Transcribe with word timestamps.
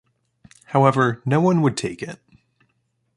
However, 0.65 1.21
no 1.27 1.39
one 1.41 1.61
would 1.61 1.77
take 1.77 2.01
it. 2.01 2.19